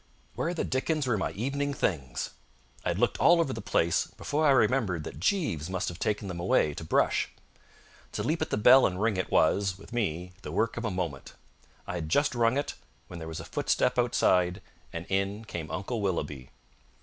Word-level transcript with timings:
Where 0.33 0.55
the 0.55 0.63
dickens 0.63 1.05
were 1.05 1.15
my 1.15 1.29
evening 1.33 1.75
things? 1.75 2.31
I 2.83 2.89
had 2.89 2.97
looked 2.97 3.19
all 3.19 3.39
over 3.39 3.53
the 3.53 3.61
place 3.61 4.07
before 4.07 4.47
I 4.47 4.49
remembered 4.49 5.03
that 5.03 5.19
Jeeves 5.19 5.69
must 5.69 5.89
have 5.89 5.99
taken 5.99 6.27
them 6.27 6.39
away 6.39 6.73
to 6.73 6.83
brush. 6.83 7.29
To 8.13 8.23
leap 8.23 8.41
at 8.41 8.49
the 8.49 8.57
bell 8.57 8.87
and 8.87 8.99
ring 8.99 9.15
it 9.15 9.29
was, 9.31 9.77
with 9.77 9.93
me, 9.93 10.33
the 10.41 10.51
work 10.51 10.75
of 10.75 10.85
a 10.85 10.89
moment. 10.89 11.35
I 11.85 11.93
had 11.97 12.09
just 12.09 12.33
rung 12.33 12.57
it 12.57 12.73
when 13.09 13.19
there 13.19 13.27
was 13.27 13.39
a 13.39 13.45
footstep 13.45 13.99
outside, 13.99 14.63
and 14.91 15.05
in 15.07 15.45
came 15.45 15.69
Uncle 15.69 16.01
Willoughby. 16.01 16.49